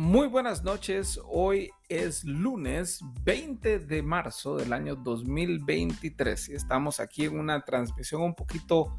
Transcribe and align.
Muy 0.00 0.28
buenas 0.28 0.64
noches, 0.64 1.20
hoy 1.26 1.70
es 1.90 2.24
lunes 2.24 3.00
20 3.22 3.80
de 3.80 4.02
marzo 4.02 4.56
del 4.56 4.72
año 4.72 4.96
2023 4.96 6.48
y 6.48 6.54
estamos 6.54 7.00
aquí 7.00 7.26
en 7.26 7.38
una 7.38 7.66
transmisión 7.66 8.22
un 8.22 8.34
poquito 8.34 8.96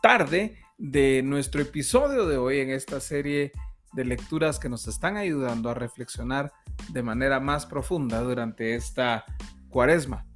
tarde 0.00 0.56
de 0.78 1.20
nuestro 1.24 1.62
episodio 1.62 2.28
de 2.28 2.36
hoy 2.36 2.60
en 2.60 2.70
esta 2.70 3.00
serie 3.00 3.50
de 3.92 4.04
lecturas 4.04 4.60
que 4.60 4.68
nos 4.68 4.86
están 4.86 5.16
ayudando 5.16 5.68
a 5.68 5.74
reflexionar 5.74 6.52
de 6.92 7.02
manera 7.02 7.40
más 7.40 7.66
profunda 7.66 8.20
durante 8.20 8.76
esta 8.76 9.24
cuaresma. 9.68 10.26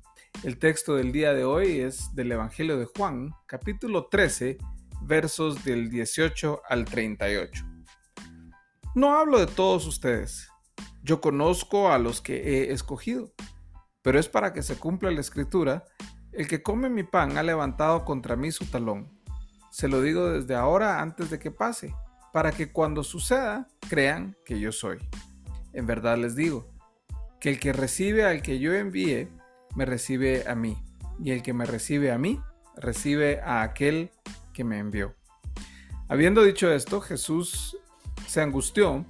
El 0.42 0.58
texto 0.58 0.96
del 0.96 1.12
día 1.12 1.34
de 1.34 1.44
hoy 1.44 1.78
es 1.78 2.12
del 2.16 2.32
Evangelio 2.32 2.78
de 2.78 2.86
Juan, 2.86 3.30
capítulo 3.46 4.08
13, 4.10 4.58
versos 5.02 5.62
del 5.62 5.88
18 5.88 6.62
al 6.68 6.84
38. 6.84 7.69
No 8.94 9.16
hablo 9.16 9.38
de 9.38 9.46
todos 9.46 9.86
ustedes. 9.86 10.48
Yo 11.04 11.20
conozco 11.20 11.92
a 11.92 11.98
los 11.98 12.20
que 12.20 12.36
he 12.36 12.72
escogido. 12.72 13.32
Pero 14.02 14.18
es 14.18 14.28
para 14.28 14.52
que 14.52 14.62
se 14.62 14.76
cumpla 14.76 15.12
la 15.12 15.20
escritura, 15.20 15.84
el 16.32 16.48
que 16.48 16.62
come 16.62 16.90
mi 16.90 17.04
pan 17.04 17.38
ha 17.38 17.44
levantado 17.44 18.04
contra 18.04 18.34
mí 18.34 18.50
su 18.50 18.66
talón. 18.66 19.08
Se 19.70 19.86
lo 19.86 20.02
digo 20.02 20.30
desde 20.30 20.56
ahora 20.56 21.00
antes 21.00 21.30
de 21.30 21.38
que 21.38 21.52
pase, 21.52 21.94
para 22.32 22.50
que 22.50 22.72
cuando 22.72 23.04
suceda 23.04 23.68
crean 23.88 24.36
que 24.44 24.58
yo 24.58 24.72
soy. 24.72 24.98
En 25.72 25.86
verdad 25.86 26.18
les 26.18 26.34
digo, 26.34 26.68
que 27.40 27.50
el 27.50 27.60
que 27.60 27.72
recibe 27.72 28.24
al 28.24 28.42
que 28.42 28.58
yo 28.58 28.74
envíe, 28.74 29.28
me 29.76 29.84
recibe 29.84 30.48
a 30.48 30.56
mí, 30.56 30.82
y 31.20 31.30
el 31.30 31.42
que 31.42 31.52
me 31.52 31.64
recibe 31.64 32.10
a 32.10 32.18
mí, 32.18 32.40
recibe 32.76 33.40
a 33.40 33.62
aquel 33.62 34.10
que 34.52 34.64
me 34.64 34.78
envió. 34.78 35.14
Habiendo 36.08 36.42
dicho 36.42 36.72
esto, 36.72 37.00
Jesús 37.00 37.76
se 38.30 38.40
angustió 38.40 39.04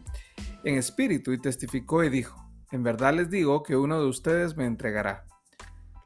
en 0.64 0.78
espíritu 0.78 1.32
y 1.32 1.38
testificó 1.38 2.02
y 2.02 2.08
dijo, 2.08 2.42
en 2.70 2.82
verdad 2.82 3.12
les 3.12 3.28
digo 3.28 3.62
que 3.62 3.76
uno 3.76 4.00
de 4.00 4.08
ustedes 4.08 4.56
me 4.56 4.64
entregará. 4.64 5.26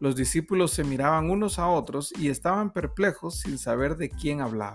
Los 0.00 0.16
discípulos 0.16 0.72
se 0.72 0.82
miraban 0.82 1.30
unos 1.30 1.60
a 1.60 1.68
otros 1.68 2.12
y 2.18 2.28
estaban 2.28 2.72
perplejos 2.72 3.38
sin 3.38 3.56
saber 3.56 3.96
de 3.96 4.08
quién 4.08 4.40
hablaba. 4.40 4.74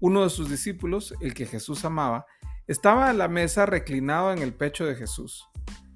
Uno 0.00 0.24
de 0.24 0.30
sus 0.30 0.50
discípulos, 0.50 1.14
el 1.20 1.32
que 1.32 1.46
Jesús 1.46 1.84
amaba, 1.84 2.26
estaba 2.66 3.08
a 3.08 3.12
la 3.12 3.28
mesa 3.28 3.66
reclinado 3.66 4.32
en 4.32 4.42
el 4.42 4.52
pecho 4.52 4.84
de 4.84 4.96
Jesús. 4.96 5.48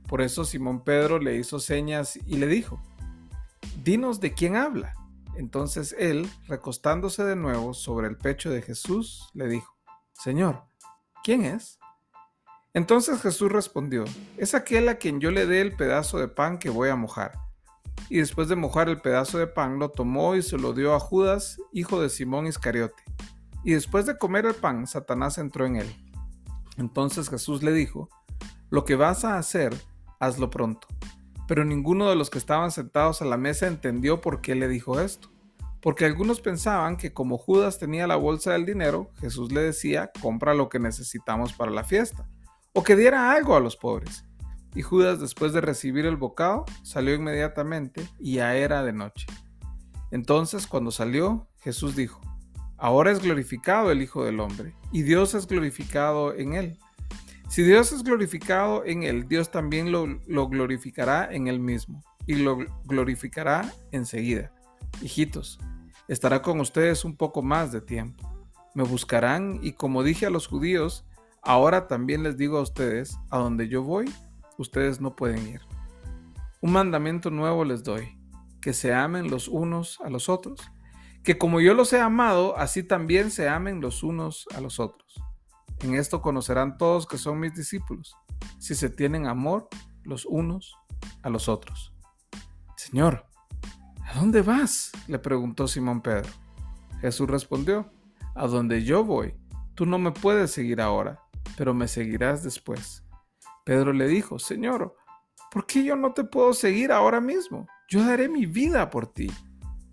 Por 0.07 0.23
eso 0.23 0.45
Simón 0.45 0.85
Pedro 0.85 1.19
le 1.19 1.35
hizo 1.35 1.59
señas 1.59 2.21
y 2.25 2.37
le 2.37 2.47
dijo, 2.47 2.81
Dinos 3.83 4.21
de 4.21 4.33
quién 4.33 4.55
habla. 4.55 4.93
Entonces 5.35 5.97
él, 5.99 6.31
recostándose 6.47 7.25
de 7.25 7.35
nuevo 7.35 7.75
sobre 7.75 8.07
el 8.07 8.17
pecho 8.17 8.49
de 8.49 8.63
Jesús, 8.63 9.29
le 9.35 9.49
dijo, 9.49 9.77
Señor, 10.13 10.68
¿quién 11.29 11.45
es? 11.45 11.79
Entonces 12.73 13.21
Jesús 13.21 13.53
respondió, 13.53 14.07
es 14.39 14.55
aquel 14.55 14.89
a 14.89 14.95
quien 14.95 15.21
yo 15.21 15.31
le 15.31 15.45
dé 15.45 15.61
el 15.61 15.77
pedazo 15.77 16.19
de 16.19 16.27
pan 16.27 16.57
que 16.57 16.71
voy 16.71 16.89
a 16.89 16.97
mojar. 16.97 17.33
Y 18.09 18.17
después 18.17 18.49
de 18.49 18.57
mojar 18.57 18.89
el 18.89 19.03
pedazo 19.03 19.37
de 19.37 19.47
pan, 19.47 19.79
lo 19.79 19.91
tomó 19.91 20.37
y 20.37 20.43
se 20.43 20.57
lo 20.57 20.73
dio 20.73 20.95
a 20.95 21.01
Judas, 21.01 21.59
hijo 21.71 22.01
de 22.01 22.09
Simón 22.09 22.47
Iscariote. 22.47 23.03
Y 23.63 23.73
después 23.73 24.07
de 24.07 24.17
comer 24.17 24.47
el 24.47 24.55
pan, 24.55 24.87
Satanás 24.87 25.37
entró 25.37 25.67
en 25.67 25.77
él. 25.77 25.95
Entonces 26.79 27.29
Jesús 27.29 27.63
le 27.63 27.73
dijo, 27.75 28.09
lo 28.71 28.87
que 28.87 28.97
vas 28.97 29.27
a 29.27 29.37
hacer, 29.37 29.77
hazlo 30.21 30.49
pronto. 30.49 30.89
Pero 31.47 31.67
ninguno 31.67 32.09
de 32.09 32.17
los 32.17 32.31
que 32.31 32.39
estaban 32.39 32.71
sentados 32.71 33.21
a 33.21 33.27
la 33.27 33.37
mesa 33.37 33.67
entendió 33.67 34.23
por 34.23 34.41
qué 34.41 34.55
le 34.55 34.67
dijo 34.67 34.99
esto 34.99 35.29
porque 35.81 36.05
algunos 36.05 36.41
pensaban 36.41 36.97
que 36.97 37.13
como 37.13 37.39
Judas 37.39 37.79
tenía 37.79 38.07
la 38.07 38.17
bolsa 38.17 38.53
del 38.53 38.67
dinero, 38.67 39.11
Jesús 39.21 39.53
le 39.53 39.61
decía, 39.61 40.11
compra 40.21 40.55
lo 40.55 40.69
que 40.69 40.79
necesitamos 40.79 41.53
para 41.53 41.71
la 41.71 41.85
fiesta, 41.85 42.29
o 42.73 42.83
que 42.83 42.97
diera 42.97 43.33
algo 43.33 43.57
a 43.57 43.61
los 43.61 43.77
pobres. 43.77 44.25
Y 44.75 44.83
Judas, 44.83 45.21
después 45.21 45.53
de 45.53 45.61
recibir 45.61 46.07
el 46.07 46.17
bocado, 46.17 46.65
salió 46.83 47.15
inmediatamente 47.15 48.07
y 48.19 48.35
ya 48.35 48.55
era 48.57 48.83
de 48.83 48.93
noche. 48.93 49.27
Entonces, 50.11 50.67
cuando 50.67 50.91
salió, 50.91 51.49
Jesús 51.61 51.97
dijo, 51.97 52.21
Ahora 52.77 53.11
es 53.11 53.21
glorificado 53.21 53.91
el 53.91 54.03
Hijo 54.03 54.25
del 54.25 54.39
Hombre, 54.39 54.73
y 54.93 55.03
Dios 55.03 55.35
es 55.35 55.49
glorificado 55.49 56.35
en 56.35 56.55
él. 56.55 56.79
Si 57.49 57.63
Dios 57.63 57.93
es 57.93 58.05
glorificado 58.05 58.85
en 58.85 59.03
él, 59.03 59.27
Dios 59.27 59.51
también 59.51 59.91
lo, 59.91 60.07
lo 60.27 60.49
glorificará 60.49 61.29
en 61.33 61.49
él 61.49 61.59
mismo, 61.59 62.05
y 62.27 62.37
lo 62.37 62.59
glorificará 62.85 63.73
enseguida. 63.91 64.53
Hijitos, 65.03 65.59
estará 66.09 66.43
con 66.43 66.61
ustedes 66.61 67.05
un 67.05 67.17
poco 67.17 67.43
más 67.43 67.71
de 67.71 67.81
tiempo. 67.81 68.29
Me 68.75 68.83
buscarán 68.83 69.61
y 69.63 69.73
como 69.73 70.03
dije 70.03 70.27
a 70.27 70.31
los 70.31 70.47
judíos, 70.47 71.07
ahora 71.43 71.87
también 71.87 72.23
les 72.23 72.37
digo 72.37 72.59
a 72.59 72.63
ustedes, 72.63 73.17
a 73.31 73.39
donde 73.39 73.69
yo 73.69 73.83
voy, 73.83 74.13
ustedes 74.57 75.01
no 75.01 75.15
pueden 75.15 75.47
ir. 75.47 75.61
Un 76.61 76.73
mandamiento 76.73 77.31
nuevo 77.31 77.65
les 77.65 77.85
doy, 77.85 78.19
que 78.61 78.73
se 78.73 78.93
amen 78.93 79.31
los 79.31 79.47
unos 79.49 80.01
a 80.01 80.11
los 80.11 80.29
otros, 80.29 80.61
que 81.23 81.39
como 81.39 81.61
yo 81.61 81.75
los 81.75 81.93
he 81.93 82.01
amado, 82.01 82.57
así 82.57 82.83
también 82.83 83.31
se 83.31 83.49
amen 83.49 83.81
los 83.81 84.03
unos 84.03 84.47
a 84.57 84.61
los 84.61 84.81
otros. 84.81 85.23
En 85.81 85.95
esto 85.95 86.21
conocerán 86.21 86.77
todos 86.79 87.07
que 87.07 87.19
son 87.19 87.39
mis 87.39 87.55
discípulos, 87.55 88.17
si 88.59 88.75
se 88.75 88.91
tienen 88.91 89.27
amor 89.27 89.69
los 90.03 90.27
unos 90.27 90.75
a 91.23 91.31
los 91.31 91.49
otros. 91.49 91.93
Señor, 92.77 93.28
¿A 94.09 94.19
dónde 94.19 94.41
vas? 94.41 94.91
le 95.07 95.19
preguntó 95.19 95.69
Simón 95.69 96.01
Pedro. 96.01 96.31
Jesús 97.03 97.29
respondió, 97.29 97.93
A 98.35 98.47
donde 98.47 98.83
yo 98.83 99.05
voy, 99.05 99.35
tú 99.75 99.85
no 99.85 99.99
me 99.99 100.13
puedes 100.13 100.51
seguir 100.51 100.81
ahora, 100.81 101.21
pero 101.59 101.75
me 101.75 101.89
seguirás 101.89 102.43
después. 102.43 103.05
Pedro 103.67 103.93
le 103.93 104.09
dijo, 104.09 104.39
Señor, 104.39 104.97
¿por 105.51 105.67
qué 105.67 105.85
yo 105.85 105.95
no 105.95 106.15
te 106.15 106.25
puedo 106.25 106.55
seguir 106.55 106.91
ahora 106.91 107.21
mismo? 107.21 107.67
Yo 107.87 108.03
daré 108.03 108.31
mi 108.31 108.47
vida 108.47 108.89
por 108.89 109.13
ti. 109.13 109.31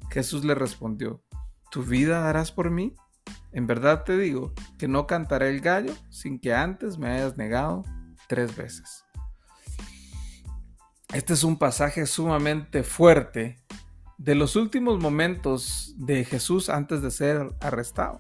Jesús 0.10 0.46
le 0.46 0.56
respondió, 0.56 1.22
¿tu 1.70 1.84
vida 1.84 2.22
darás 2.22 2.54
por 2.54 2.72
mí? 2.72 2.96
En 3.52 3.68
verdad 3.68 4.06
te 4.06 4.18
digo 4.18 4.54
que 4.80 4.88
no 4.88 5.08
cantaré 5.08 5.50
el 5.50 5.60
gallo 5.60 5.94
sin 6.10 6.40
que 6.40 6.54
antes 6.54 6.98
me 6.98 7.10
hayas 7.10 7.36
negado 7.36 7.84
tres 8.30 8.56
veces. 8.56 9.04
Este 11.14 11.34
es 11.34 11.44
un 11.44 11.58
pasaje 11.58 12.06
sumamente 12.06 12.84
fuerte 12.84 13.65
de 14.18 14.36
los 14.36 14.56
últimos 14.56 15.00
momentos 15.00 15.94
de 15.98 16.24
Jesús 16.26 16.70
antes 16.70 17.02
de 17.02 17.12
ser 17.12 17.50
arrestado. 17.60 18.20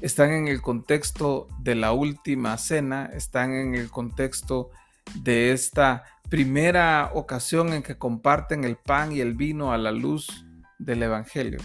Están 0.00 0.32
en 0.32 0.48
el 0.48 0.60
contexto 0.62 1.48
de 1.60 1.74
la 1.74 1.92
última 1.92 2.56
cena, 2.58 3.06
están 3.06 3.52
en 3.52 3.74
el 3.74 3.90
contexto 3.90 4.70
de 5.14 5.52
esta 5.52 6.04
primera 6.28 7.10
ocasión 7.14 7.72
en 7.72 7.82
que 7.82 7.96
comparten 7.96 8.64
el 8.64 8.76
pan 8.76 9.12
y 9.12 9.20
el 9.20 9.34
vino 9.34 9.72
a 9.72 9.78
la 9.78 9.92
luz 9.92 10.44
del 10.78 11.02
Evangelio. 11.02 11.60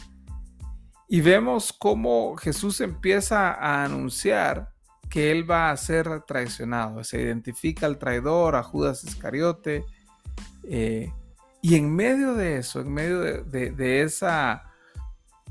Y 1.10 1.22
vemos 1.22 1.74
cómo 1.74 2.36
Jesús 2.38 2.82
empieza 2.82 3.52
a 3.52 3.84
anunciar 3.84 4.72
que 5.10 5.32
él 5.32 5.50
va 5.50 5.70
a 5.70 5.78
ser 5.78 6.24
traicionado. 6.26 7.04
Se 7.04 7.22
identifica 7.22 7.86
al 7.86 8.00
traidor, 8.00 8.56
a 8.56 8.64
Judas 8.64 9.04
Iscariote, 9.04 9.86
eh, 10.68 11.12
y 11.64 11.76
en 11.76 11.96
medio 11.96 12.34
de 12.34 12.58
eso, 12.58 12.82
en 12.82 12.94
medio 12.94 13.22
de, 13.22 14.02
esa 14.02 14.64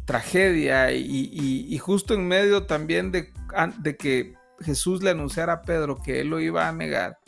tragedia 0.04 0.92
y, 0.92 1.78
justo 1.78 2.12
en 2.12 2.28
medio 2.28 2.66
también 2.66 3.10
de, 3.10 3.32
de 3.78 3.96
que 3.96 4.34
Jesús 4.60 5.02
le 5.02 5.08
anunciara 5.08 5.54
a 5.54 5.62
Pedro 5.62 6.02
que 6.02 6.20
él 6.20 6.28
lo 6.28 6.38
iba 6.38 6.68
a 6.68 6.72
negar, 6.72 7.18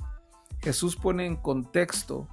Jesús 0.61 0.97
pone 0.97 1.25
en 1.25 1.37
contexto 1.37 2.29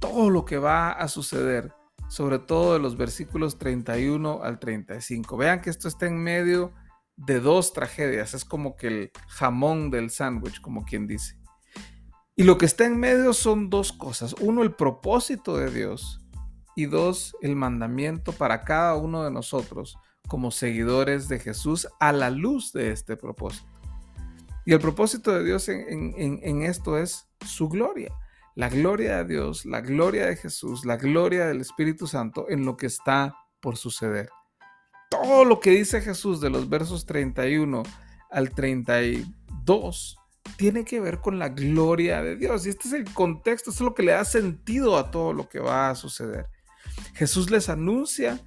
todo 0.00 0.30
lo 0.30 0.44
que 0.44 0.58
va 0.58 0.90
a 0.90 1.06
suceder, 1.06 1.72
sobre 2.08 2.40
todo 2.40 2.72
de 2.72 2.80
los 2.80 2.96
versículos 2.96 3.56
31 3.56 4.42
al 4.42 4.58
35. 4.58 5.36
Vean 5.36 5.60
que 5.60 5.70
esto 5.70 5.86
está 5.86 6.06
en 6.06 6.18
medio 6.18 6.72
de 7.14 7.38
dos 7.38 7.72
tragedias, 7.72 8.34
es 8.34 8.44
como 8.44 8.74
que 8.74 8.88
el 8.88 9.10
jamón 9.28 9.92
del 9.92 10.10
sándwich, 10.10 10.60
como 10.60 10.84
quien 10.84 11.06
dice. 11.06 11.36
Y 12.34 12.44
lo 12.44 12.56
que 12.56 12.64
está 12.64 12.86
en 12.86 12.98
medio 12.98 13.34
son 13.34 13.68
dos 13.68 13.92
cosas. 13.92 14.34
Uno, 14.40 14.62
el 14.62 14.72
propósito 14.72 15.56
de 15.56 15.70
Dios. 15.70 16.20
Y 16.74 16.86
dos, 16.86 17.36
el 17.42 17.54
mandamiento 17.54 18.32
para 18.32 18.64
cada 18.64 18.96
uno 18.96 19.24
de 19.24 19.30
nosotros 19.30 19.98
como 20.28 20.50
seguidores 20.50 21.28
de 21.28 21.38
Jesús 21.38 21.86
a 22.00 22.12
la 22.12 22.30
luz 22.30 22.72
de 22.72 22.90
este 22.90 23.18
propósito. 23.18 23.68
Y 24.64 24.72
el 24.72 24.78
propósito 24.78 25.32
de 25.32 25.44
Dios 25.44 25.68
en, 25.68 26.62
esto 26.62 26.96
es 26.96 27.28
su 27.44 27.68
gloria. 27.68 28.14
La 28.54 28.70
gloria 28.70 29.18
de 29.18 29.24
Dios, 29.34 29.66
la 29.66 29.82
gloria 29.82 30.26
de 30.26 30.36
Jesús, 30.36 30.86
la 30.86 30.96
gloria 30.96 31.46
del 31.46 31.60
Espíritu 31.60 32.06
Santo 32.06 32.46
en 32.48 32.64
lo 32.64 32.78
que 32.78 32.86
está 32.86 33.34
por 33.60 33.76
suceder. 33.76 34.30
Todo 35.10 35.44
lo 35.44 35.60
que 35.60 35.70
dice 35.70 36.00
Jesús 36.00 36.40
de 36.40 36.48
los 36.48 36.68
versos 36.68 37.04
31 37.04 37.82
al 38.30 38.50
32 38.50 40.16
tiene 40.56 40.84
que 40.84 41.00
ver 41.00 41.18
con 41.18 41.38
la 41.38 41.48
gloria 41.48 42.22
de 42.22 42.36
Dios. 42.36 42.66
Y 42.66 42.70
este 42.70 42.88
es 42.88 42.94
el 42.94 43.12
contexto, 43.12 43.70
esto 43.70 43.84
es 43.84 43.88
lo 43.88 43.94
que 43.94 44.02
le 44.02 44.12
da 44.12 44.24
sentido 44.24 44.96
a 44.96 45.10
todo 45.10 45.32
lo 45.32 45.48
que 45.48 45.58
va 45.60 45.90
a 45.90 45.94
suceder. 45.94 46.46
Jesús 47.14 47.50
les 47.50 47.68
anuncia 47.68 48.40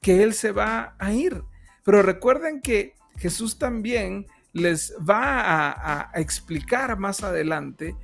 que 0.00 0.22
Él 0.22 0.34
se 0.34 0.52
va 0.52 0.96
a 0.98 1.12
ir. 1.12 1.42
Pero 1.84 2.02
recuerden 2.02 2.60
que 2.60 2.94
Jesús 3.16 3.58
también 3.58 4.26
les 4.52 4.94
va 4.98 5.70
a, 5.70 6.10
explicar 6.14 6.98
más 6.98 7.22
adelante 7.22 7.94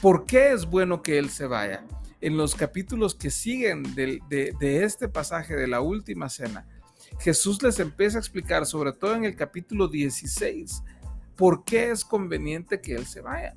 por 0.00 0.26
qué 0.26 0.52
es 0.52 0.66
bueno 0.66 1.02
que 1.02 1.18
Él 1.18 1.30
se 1.30 1.46
vaya. 1.46 1.84
En 2.20 2.36
los 2.36 2.54
capítulos 2.54 3.14
que 3.14 3.30
siguen 3.30 3.94
de, 3.94 4.20
este 4.60 5.08
pasaje 5.08 5.54
de 5.54 5.66
la 5.66 5.80
última 5.80 6.28
cena, 6.28 6.66
Jesús 7.20 7.62
les 7.62 7.78
empieza 7.78 8.18
a 8.18 8.20
explicar, 8.20 8.66
sobre 8.66 8.92
todo 8.92 9.14
en 9.14 9.24
el 9.24 9.36
capítulo 9.36 9.88
16, 9.88 10.82
por 11.36 11.64
qué 11.64 11.90
es 11.90 12.04
conveniente 12.04 12.80
que 12.80 12.94
Él 12.94 13.06
se 13.06 13.20
vaya. 13.20 13.56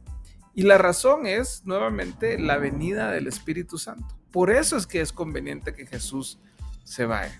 Y 0.53 0.63
la 0.63 0.77
razón 0.77 1.27
es, 1.27 1.63
nuevamente, 1.65 2.39
la 2.39 2.57
venida 2.57 3.12
del 3.12 3.27
Espíritu 3.27 3.77
Santo. 3.77 4.18
Por 4.31 4.50
eso 4.50 4.75
es 4.75 4.88
que 4.88 5.01
es 5.01 5.13
conveniente 5.13 5.74
que 5.74 5.85
Jesús 5.85 6.39
se 6.83 7.06
vaya. 7.06 7.39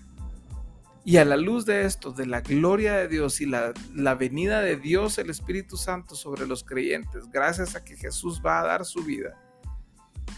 Y 1.04 1.16
a 1.16 1.24
la 1.24 1.36
luz 1.36 1.64
de 1.64 1.84
esto, 1.84 2.12
de 2.12 2.26
la 2.26 2.42
gloria 2.42 2.94
de 2.94 3.08
Dios 3.08 3.40
y 3.40 3.46
la, 3.46 3.72
la, 3.94 4.14
venida 4.14 4.60
de 4.60 4.76
Dios, 4.76 5.18
el 5.18 5.30
Espíritu 5.30 5.76
Santo 5.76 6.14
sobre 6.14 6.46
los 6.46 6.62
creyentes, 6.62 7.30
gracias 7.30 7.74
a 7.74 7.82
que 7.82 7.96
Jesús 7.96 8.42
va 8.44 8.60
a 8.60 8.66
dar 8.66 8.84
su 8.84 9.02
vida, 9.02 9.34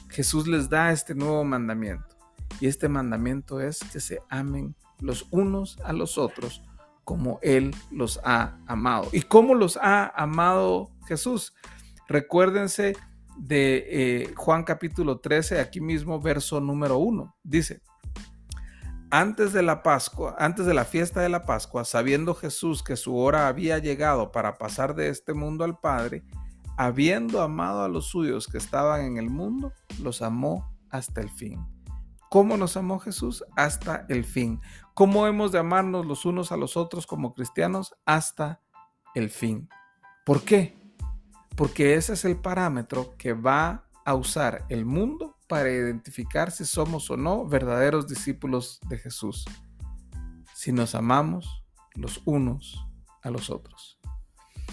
Jesús 0.09 0.47
les 0.47 0.69
da 0.69 0.93
este 0.93 1.15
nuevo 1.15 1.45
mandamiento. 1.45 2.17
Y 2.61 2.67
este 2.67 2.89
mandamiento 2.89 3.61
es 3.61 3.81
que 3.93 4.01
se 4.01 4.21
amen 4.29 4.75
los 5.01 5.27
unos 5.31 5.79
a 5.85 5.93
los 5.93 6.19
otros 6.19 6.63
como 7.05 7.39
Él 7.43 7.75
los 7.91 8.21
ha 8.25 8.59
amado. 8.67 9.09
¿Y 9.13 9.23
cómo 9.23 9.55
los 9.55 9.77
ha 9.77 10.07
amado 10.09 10.91
Jesús? 11.07 11.55
Recuérdense 12.09 12.97
de 13.37 13.87
eh, 13.89 14.35
Juan 14.37 14.65
capítulo 14.65 15.19
13, 15.19 15.61
aquí 15.61 15.81
mismo 15.81 16.21
verso 16.21 16.61
número 16.61 16.99
1. 16.99 17.37
Dice, 17.43 17.83
antes 19.11 19.53
de 19.53 19.63
la 19.63 19.83
Pascua, 19.83 20.37
antes 20.39 20.67
de 20.67 20.75
la 20.75 20.85
fiesta 20.85 21.21
de 21.21 21.29
la 21.29 21.45
Pascua, 21.45 21.85
sabiendo 21.85 22.35
Jesús 22.35 22.83
que 22.83 22.97
su 22.97 23.17
hora 23.17 23.49
había 23.49 23.79
llegado 23.79 24.31
para 24.31 24.57
pasar 24.57 24.95
de 24.95 25.09
este 25.09 25.35
mundo 25.35 25.65
al 25.65 25.79
Padre, 25.79 26.23
habiendo 26.77 27.43
amado 27.43 27.83
a 27.83 27.89
los 27.89 28.07
suyos 28.07 28.47
que 28.47 28.59
estaban 28.59 29.03
en 29.03 29.17
el 29.17 29.29
mundo, 29.29 29.73
los 30.01 30.23
amó 30.23 30.73
hasta 30.91 31.21
el 31.21 31.29
fin. 31.29 31.59
¿Cómo 32.31 32.57
nos 32.57 32.79
amó 32.79 32.99
Jesús? 32.99 33.45
Hasta 33.57 34.07
el 34.09 34.25
fin. 34.25 34.63
¿Cómo 34.95 35.27
hemos 35.27 35.53
de 35.53 35.59
amarnos 35.59 36.07
los 36.07 36.25
unos 36.25 36.51
a 36.51 36.57
los 36.57 36.79
otros 36.79 37.07
como 37.07 37.35
cristianos? 37.35 37.95
Hasta 38.07 38.63
el 39.15 39.29
fin. 39.29 39.69
¿Por 40.25 40.43
qué? 40.43 40.81
porque 41.61 41.93
ese 41.93 42.15
es 42.15 42.25
el 42.25 42.37
parámetro 42.37 43.17
que 43.19 43.35
va 43.35 43.85
a 44.07 44.15
usar 44.15 44.65
el 44.71 44.87
mundo 44.87 45.37
para 45.47 45.71
identificar 45.71 46.51
si 46.51 46.65
somos 46.65 47.11
o 47.11 47.19
no 47.19 47.47
verdaderos 47.47 48.09
discípulos 48.09 48.81
de 48.89 48.97
Jesús, 48.97 49.45
si 50.55 50.73
nos 50.73 50.95
amamos 50.95 51.63
los 51.95 52.23
unos 52.25 52.87
a 53.23 53.29
los 53.29 53.51
otros. 53.51 54.01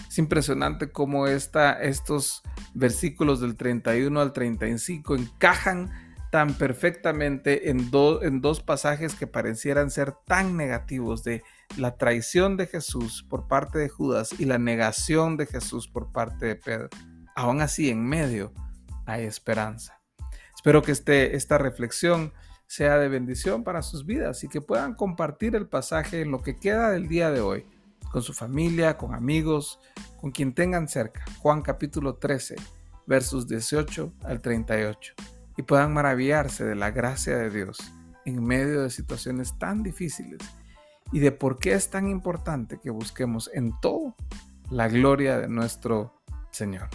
Es 0.08 0.18
impresionante 0.18 0.90
cómo 0.90 1.26
estos 1.26 2.42
versículos 2.72 3.40
del 3.40 3.56
31 3.56 4.18
al 4.18 4.32
35 4.32 5.16
encajan 5.16 5.90
tan 6.30 6.54
perfectamente 6.54 7.70
en, 7.70 7.90
en 8.22 8.40
dos 8.40 8.60
pasajes 8.60 9.14
que 9.14 9.26
parecieran 9.26 9.90
ser 9.90 10.12
tan 10.26 10.56
negativos 10.56 11.24
de 11.24 11.42
la 11.76 11.96
traición 11.96 12.56
de 12.56 12.66
Jesús 12.66 13.24
por 13.28 13.48
parte 13.48 13.78
de 13.78 13.88
Judas 13.88 14.34
y 14.38 14.44
la 14.44 14.58
negación 14.58 15.36
de 15.36 15.46
Jesús 15.46 15.88
por 15.88 16.12
parte 16.12 16.46
de 16.46 16.56
Pedro. 16.56 16.88
Aún 17.34 17.60
así, 17.60 17.88
en 17.88 18.04
medio 18.04 18.52
hay 19.06 19.24
esperanza. 19.24 20.00
Espero 20.54 20.82
que 20.82 20.92
este, 20.92 21.36
esta 21.36 21.56
reflexión 21.56 22.32
sea 22.66 22.98
de 22.98 23.08
bendición 23.08 23.64
para 23.64 23.80
sus 23.80 24.04
vidas 24.04 24.44
y 24.44 24.48
que 24.48 24.60
puedan 24.60 24.94
compartir 24.94 25.56
el 25.56 25.66
pasaje 25.66 26.20
en 26.20 26.30
lo 26.30 26.42
que 26.42 26.56
queda 26.56 26.90
del 26.90 27.08
día 27.08 27.30
de 27.30 27.40
hoy 27.40 27.66
con 28.12 28.22
su 28.22 28.34
familia, 28.34 28.98
con 28.98 29.14
amigos, 29.14 29.80
con 30.20 30.30
quien 30.30 30.52
tengan 30.52 30.88
cerca. 30.88 31.24
Juan 31.38 31.62
capítulo 31.62 32.16
13, 32.16 32.56
versos 33.06 33.46
18 33.46 34.12
al 34.24 34.42
38 34.42 35.37
y 35.58 35.62
puedan 35.62 35.92
maravillarse 35.92 36.64
de 36.64 36.76
la 36.76 36.92
gracia 36.92 37.36
de 37.36 37.50
Dios 37.50 37.78
en 38.24 38.44
medio 38.44 38.82
de 38.82 38.90
situaciones 38.90 39.58
tan 39.58 39.82
difíciles 39.82 40.38
y 41.12 41.18
de 41.18 41.32
por 41.32 41.58
qué 41.58 41.72
es 41.72 41.90
tan 41.90 42.08
importante 42.08 42.78
que 42.80 42.90
busquemos 42.90 43.50
en 43.52 43.78
todo 43.80 44.14
la 44.70 44.88
gloria 44.88 45.36
de 45.38 45.48
nuestro 45.48 46.14
Señor. 46.52 46.88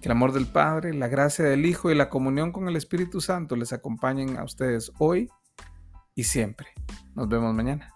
Que 0.00 0.08
el 0.08 0.12
amor 0.12 0.32
del 0.32 0.46
Padre, 0.46 0.92
la 0.92 1.08
gracia 1.08 1.46
del 1.46 1.64
Hijo 1.64 1.90
y 1.90 1.94
la 1.94 2.10
comunión 2.10 2.52
con 2.52 2.68
el 2.68 2.76
Espíritu 2.76 3.20
Santo 3.22 3.56
les 3.56 3.72
acompañen 3.72 4.36
a 4.36 4.44
ustedes 4.44 4.92
hoy 4.98 5.30
y 6.14 6.24
siempre. 6.24 6.68
Nos 7.14 7.28
vemos 7.28 7.54
mañana. 7.54 7.94